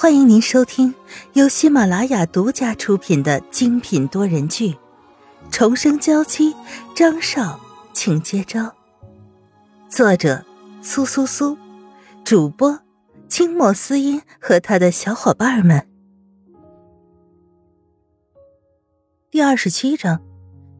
[0.00, 0.94] 欢迎您收听
[1.34, 4.70] 由喜马拉雅独家出品的精品多人剧
[5.50, 6.54] 《重生娇妻》，
[6.96, 7.60] 张少，
[7.92, 8.74] 请接招。
[9.90, 10.42] 作者：
[10.80, 11.58] 苏苏苏，
[12.24, 12.80] 主播：
[13.28, 15.86] 清末思音和他的小伙伴们。
[19.30, 20.22] 第二十七章：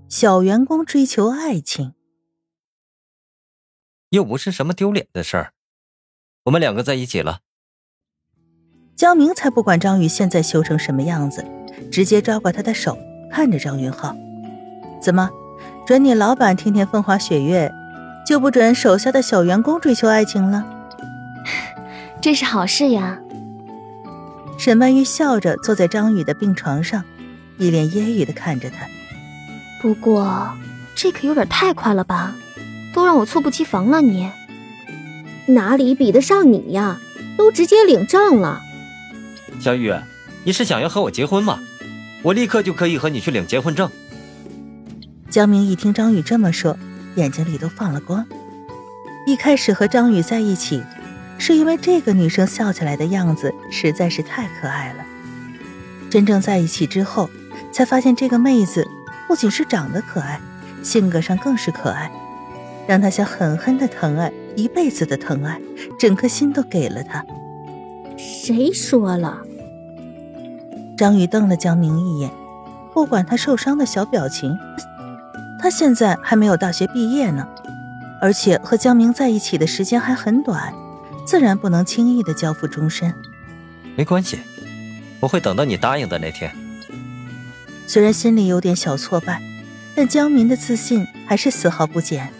[0.09, 1.93] 小员工追求爱情，
[4.09, 5.53] 又不是什么丢脸的事儿。
[6.45, 7.41] 我们两个在一起了。
[9.01, 11.43] 江明才不管张宇现在羞成什么样子，
[11.91, 12.99] 直接抓过他的手，
[13.31, 14.15] 看着张云浩
[15.01, 15.31] ：“怎么，
[15.87, 17.73] 准你老板天天风花雪月，
[18.27, 20.67] 就不准手下的小员工追求爱情了？”
[22.21, 23.19] 这是好事呀。
[24.59, 27.03] 沈曼玉笑着坐在张宇的病床上，
[27.57, 28.87] 一脸揶揄的看着他。
[29.81, 30.47] 不过，
[30.95, 32.35] 这可有点太快了吧？
[32.93, 34.31] 都让我猝不及防了，你
[35.47, 36.99] 哪里比得上你呀？
[37.39, 38.61] 都直接领证了。
[39.61, 39.93] 小雨，
[40.43, 41.61] 你是想要和我结婚吗？
[42.23, 43.91] 我立刻就可以和你去领结婚证。
[45.29, 46.79] 江明一听张宇这么说，
[47.17, 48.27] 眼睛里都放了光。
[49.27, 50.83] 一开始和张宇在一起，
[51.37, 55.05] 是因为这个女生笑起来的样子实在是太可爱了。
[56.09, 57.29] 真正在一起之后，
[57.71, 58.89] 才发现这个妹子
[59.29, 60.41] 不仅是长得可爱，
[60.83, 62.11] 性格上更是可爱，
[62.87, 65.61] 让他想狠狠的疼爱，一辈子的疼爱，
[65.99, 67.23] 整颗心都给了她。
[68.17, 69.43] 谁说了？
[71.01, 72.31] 张宇瞪了江明一眼，
[72.93, 74.55] 不管他受伤的小表情，
[75.59, 77.49] 他现在还没有大学毕业呢，
[78.21, 80.75] 而且和江明在一起的时间还很短，
[81.27, 83.15] 自然不能轻易的交付终身。
[83.97, 84.41] 没关系，
[85.21, 86.55] 我会等到你答应的那天。
[87.87, 89.41] 虽然心里有点小挫败，
[89.95, 92.31] 但江明的自信还是丝毫不减。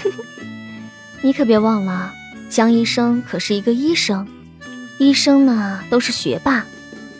[1.24, 2.12] 你可别忘了，
[2.50, 4.28] 江医生可是一个医生，
[4.98, 6.66] 医生呢都是学霸。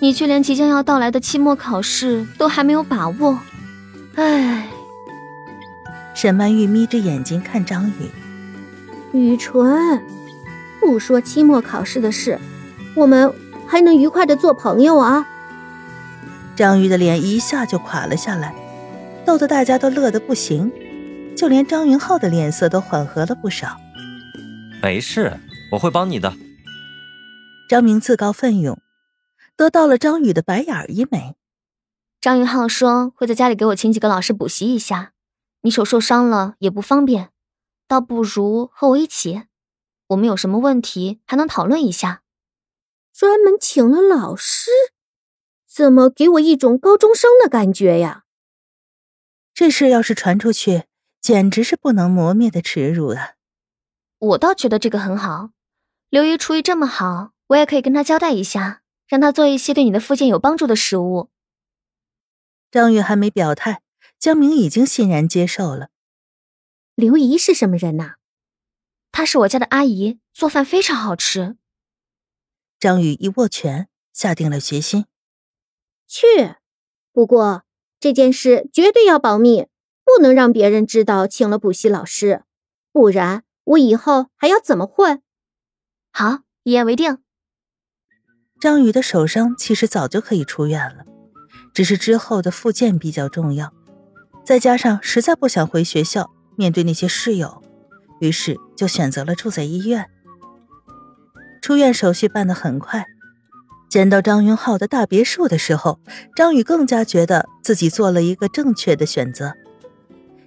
[0.07, 3.41] 你却连即将要到来的期末考试都还没有把握，
[4.15, 4.69] 唉。
[6.15, 8.09] 沈曼玉眯着眼睛看张宇，
[9.19, 10.01] 雨纯，
[10.79, 12.39] 不说期末考试的事，
[12.95, 13.35] 我们
[13.67, 15.27] 还能愉快的做朋友啊？
[16.55, 18.55] 张宇的脸一下就垮了下来，
[19.25, 20.71] 逗得大家都乐得不行，
[21.37, 23.77] 就连张云浩的脸色都缓和了不少。
[24.81, 25.37] 没事，
[25.73, 26.33] 我会帮你的。
[27.69, 28.79] 张明自告奋勇。
[29.57, 31.35] 得到了张宇的白眼一枚。
[32.21, 35.13] 张云浩说会在家里给我请几个老师补习一下，
[35.63, 37.31] 你手受伤了也不方便，
[37.89, 39.45] 倒不如和我一起，
[40.09, 42.23] 我们有什么问题还能讨论一下。
[43.13, 44.71] 专门请了老师，
[45.67, 48.25] 怎么给我一种高中生的感觉呀？
[49.55, 50.85] 这事要是传出去，
[51.21, 53.37] 简直是不能磨灭的耻辱啊！
[54.19, 55.51] 我倒觉得这个很好，
[56.11, 58.83] 刘姨厨艺这么好，我也可以跟她交代一下。
[59.07, 61.31] 让他做一些对你的复健有帮助的食物。
[62.71, 63.83] 张宇还没表态，
[64.19, 65.91] 江明已经欣然接受了。
[66.95, 68.15] 刘姨是什么人呐？
[69.13, 71.57] 她是我家的阿姨，做饭非常好吃。
[72.79, 75.07] 张宇一握拳，下定了决心。
[76.07, 76.57] 去，
[77.13, 77.65] 不过
[77.99, 79.69] 这件事绝对要保密，
[80.05, 82.45] 不能让别人知道请了补习老师，
[82.93, 85.23] 不然我以后还要怎么混？
[86.13, 87.23] 好，一言为定。
[88.59, 91.05] 张宇的手伤其实早就可以出院了，
[91.75, 93.73] 只是之后的复健比较重要，
[94.45, 97.63] 再加上实在不想回学校面对那些室友，
[98.21, 100.07] 于是就选择了住在医院。
[101.61, 103.07] 出院手续办得很快，
[103.91, 106.01] 见到张云浩的大别墅的时候，
[106.35, 109.53] 张宇更加觉得自己做了一个正确的选择，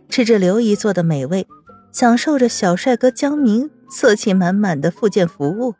[0.09, 1.45] 吃着刘姨做的美味，
[1.91, 5.75] 享受着小帅哥江明色气满满的复健服务。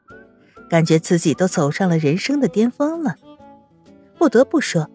[0.69, 3.15] 感觉自己都走上了人生的巅峰了。
[4.17, 4.89] 不得不说，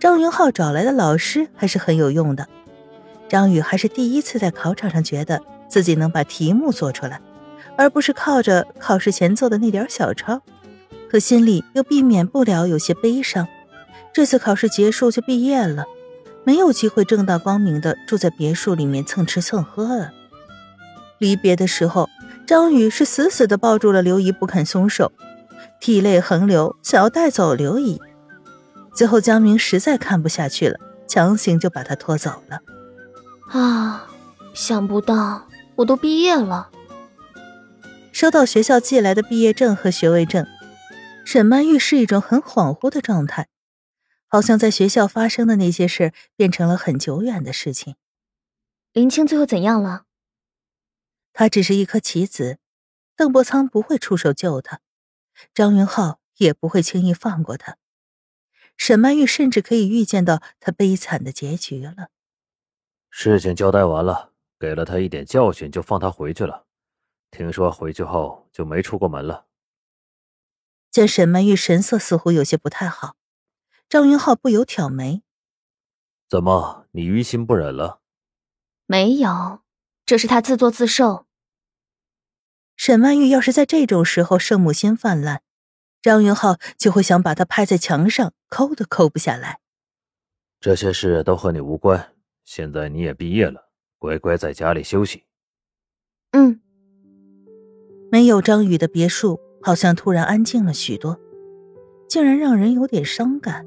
[0.00, 2.48] 张云浩找来的老师还是很有用的。
[3.28, 7.20] 张宇还是第一次在考场上觉得自己能把题目做出来，
[7.76, 10.40] 而不是靠着考试前做的那点小抄。
[11.10, 13.46] 可心里又避免不了有些悲伤。
[14.12, 15.84] 这次考试结束就毕业了，
[16.44, 20.12] 没有机会正大光明的住在别墅里面蹭吃蹭喝了。
[21.18, 22.08] 离别的时候。
[22.48, 25.12] 张宇是死死的抱住了刘姨，不肯松手，
[25.82, 28.00] 涕泪横流，想要带走刘姨。
[28.94, 32.60] 最后，江明实在看不下去了，强行就把她拖走了。
[33.50, 34.08] 啊，
[34.54, 35.46] 想不到
[35.76, 36.70] 我都毕业了。
[38.12, 40.46] 收到学校寄来的毕业证和学位证，
[41.26, 43.48] 沈曼玉是一种很恍惚的状态，
[44.26, 47.96] 好像在学校发生的那些事变成了很久远的事情。
[48.94, 50.04] 林青最后怎样了？
[51.38, 52.58] 他只是一颗棋子，
[53.14, 54.80] 邓伯苍不会出手救他。
[55.54, 57.76] 张云浩也不会轻易放过他。
[58.76, 62.08] 沈曼玉甚至可以预见到他悲惨的结局了。
[63.08, 66.66] 事情交代完了，给了他一点教训，就放他回去了。
[67.30, 69.46] 听说回去后就没出过门了。
[70.90, 73.14] 见沈曼玉神色似乎有些不太好，
[73.88, 75.22] 张云浩不由挑眉
[76.28, 78.00] ：“怎么，你于心不忍了
[78.86, 79.60] ？”“没有，
[80.04, 81.26] 这是他自作自受。”
[82.88, 85.42] 沈曼玉要是在这种时候圣母心泛滥，
[86.00, 89.58] 张云浩就会想把她拍在墙上，抠都抠不下来。
[90.58, 92.14] 这些事都和你无关。
[92.46, 93.68] 现在你也毕业了，
[93.98, 95.24] 乖乖在家里休息。
[96.30, 96.62] 嗯。
[98.10, 101.20] 没有张宇的别墅好像突然安静了许多，
[102.08, 103.66] 竟然让人有点伤感。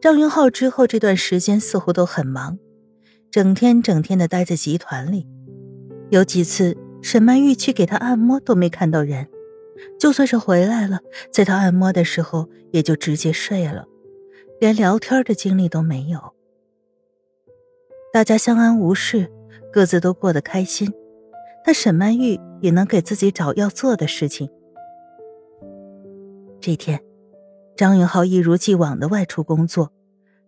[0.00, 2.58] 张云浩之后这段时间似乎都很忙，
[3.30, 5.28] 整天整天的待在集团里，
[6.08, 9.26] 有几次沈曼玉去给他按摩都没看到人，
[9.98, 11.00] 就算是回来了，
[11.32, 13.86] 在他按摩的时候也就直接睡了，
[14.60, 16.20] 连聊天的精力都没有。
[18.12, 19.30] 大家相安无事，
[19.72, 20.92] 各自都过得开心，
[21.64, 24.50] 但沈曼玉也能给自己找要做的事情。
[26.60, 27.00] 这天，
[27.76, 29.90] 张云浩一如既往的外出工作，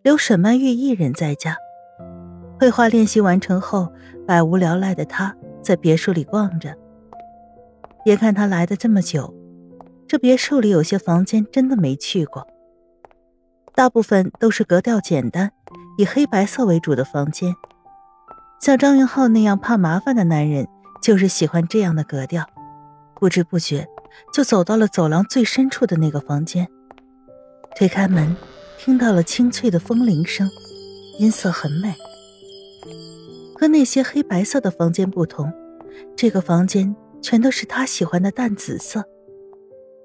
[0.02, 1.56] 留沈曼玉一人在家。
[2.60, 3.92] 绘画练习完成后，
[4.26, 6.76] 百无聊赖的他在别墅里逛着。
[8.04, 9.32] 别看他来的这么久，
[10.08, 12.46] 这别墅里有些房间真的没去过，
[13.74, 15.52] 大部分都是格调简单。
[15.98, 17.54] 以黑白色为主的房间，
[18.60, 20.66] 像张云浩那样怕麻烦的男人，
[21.02, 22.46] 就是喜欢这样的格调。
[23.16, 23.86] 不知不觉，
[24.32, 26.66] 就走到了走廊最深处的那个房间。
[27.76, 28.34] 推开门，
[28.78, 30.48] 听到了清脆的风铃声，
[31.18, 31.94] 音色很美。
[33.62, 35.52] 和那些黑白色的房间不同，
[36.16, 39.08] 这个房间全都是他喜欢的淡紫色。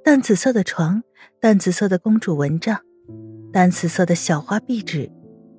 [0.03, 1.01] 淡紫色的床，
[1.39, 2.79] 淡紫色的公主蚊帐，
[3.51, 5.11] 淡紫色的小花壁纸。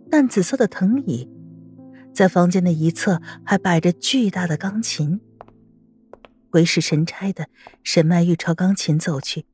[0.09, 1.29] 淡紫色的藤椅，
[2.15, 5.21] 在房间的一侧还摆着巨大的钢琴。
[6.51, 7.49] 鬼使神差的，
[7.83, 9.45] 沈曼玉朝钢琴走去。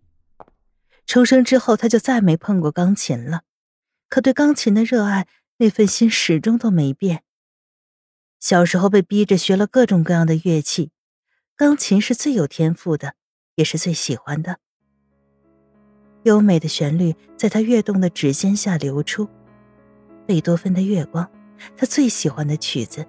[1.06, 3.41] 重生之后，他就再没碰过钢琴了，
[4.11, 5.26] 可对钢琴的热爱，
[5.56, 7.23] 那份心始终都没变。
[8.44, 10.91] 小时候被逼着学了各种各样的乐器，
[11.56, 13.14] 钢琴是最有天赋的，
[13.55, 14.58] 也是最喜欢的。
[16.25, 19.26] 优美的旋律在他跃动的指尖下流出。
[20.26, 21.25] 贝多芬的《月光》，
[21.75, 23.06] 他最喜欢的曲子。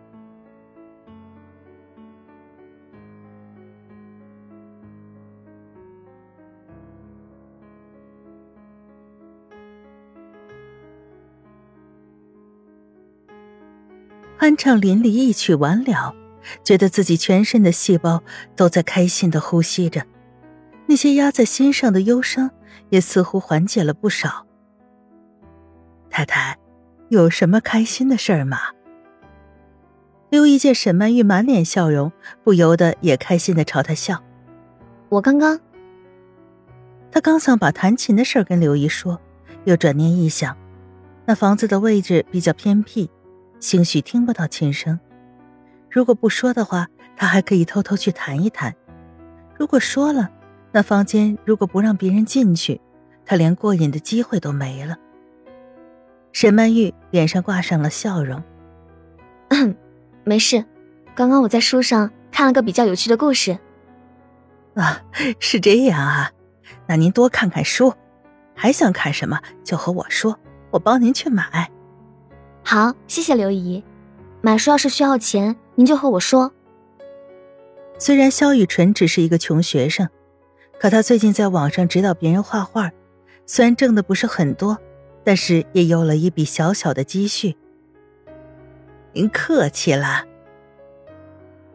[14.45, 16.13] 酣畅淋漓，一曲完了，
[16.63, 18.21] 觉得自己全身的细胞
[18.56, 20.06] 都在开心的呼吸着，
[20.86, 22.51] 那些压在心上的忧伤
[22.89, 24.45] 也似乎缓解了不少。
[26.12, 26.56] 太太。
[27.09, 28.57] 有什么开心的事儿吗？
[30.30, 32.12] 刘姨见沈曼玉满脸笑容，
[32.44, 34.24] 不由得也开心的朝她笑。
[35.09, 35.59] 我刚刚，
[37.12, 39.19] 他刚想把弹琴的事儿跟刘姨说，
[39.65, 40.56] 又转念一想，
[41.25, 43.09] 那房子的位置比较偏僻，
[43.65, 45.00] 兴许听不到琴声。
[45.89, 48.71] 如果不说的话，他还可以偷偷去弹一弹；
[49.57, 50.29] 如果说了，
[50.71, 52.79] 那房间如果不让别人进去，
[53.25, 54.95] 他连过瘾的机会都没了。
[56.31, 58.43] 沈曼玉脸上挂上了笑容。
[60.24, 60.63] 没事，
[61.15, 63.57] 刚刚我在书上看了个比较有趣的故事。
[64.75, 65.01] 啊，
[65.39, 66.29] 是这样啊，
[66.88, 67.91] 那您多看看书，
[68.53, 71.72] 还想看什么就和我说，我帮您去买。
[72.65, 73.81] 好，谢谢刘姨。
[74.41, 76.51] 买书要是需要钱，您就和我说。
[77.98, 80.10] 虽然萧雨纯只是一个穷学生，
[80.79, 82.91] 可他最近在网上指导别人画画，
[83.45, 84.77] 虽然挣的不是很多。
[85.27, 87.57] 但是也有了一笔小小的积蓄。
[89.12, 90.24] 您客气了。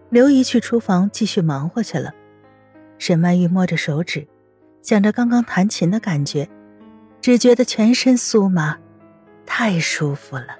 [0.09, 2.14] 刘姨去厨房继续忙活去了。
[2.97, 4.25] 沈曼玉摸着手指，
[4.82, 6.49] 想着刚刚弹琴的感觉，
[7.20, 8.78] 只觉得全身酥麻，
[9.44, 10.60] 太舒服了。